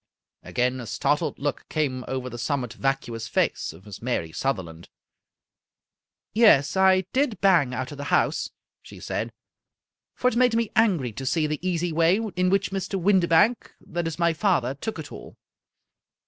Again 0.41 0.79
a 0.79 0.87
startled 0.87 1.37
look 1.37 1.69
came 1.69 2.03
over 2.07 2.27
the 2.27 2.39
somewhat 2.39 2.73
vacuous 2.73 3.27
face 3.27 3.71
of 3.71 3.85
Miss 3.85 4.01
Mary 4.01 4.31
Sutherland." 4.31 4.89
Yes, 6.33 6.75
I 6.75 7.01
did 7.13 7.39
bang 7.39 7.75
out 7.75 7.91
of 7.91 7.99
the 7.99 8.05
house," 8.05 8.49
she 8.81 8.99
said," 8.99 9.31
for 10.15 10.27
it 10.27 10.35
made 10.35 10.55
me 10.55 10.71
angry 10.75 11.11
to 11.11 11.25
see 11.27 11.45
the 11.45 11.59
easy 11.61 11.91
way 11.91 12.15
in 12.35 12.49
which 12.49 12.71
Mr. 12.71 12.99
Windibank— 12.99 13.75
^that 13.91 14.07
is, 14.07 14.17
my 14.17 14.33
father— 14.33 14.73
took 14.81 14.97
it 14.97 15.11
all. 15.11 15.37